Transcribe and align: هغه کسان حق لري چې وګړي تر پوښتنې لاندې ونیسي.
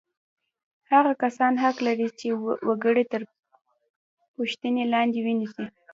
هغه 0.91 1.11
کسان 1.23 1.53
حق 1.63 1.77
لري 1.87 2.07
چې 2.19 2.27
وګړي 2.67 3.03
تر 3.11 3.21
پوښتنې 4.35 4.83
لاندې 4.93 5.19
ونیسي. 5.21 5.65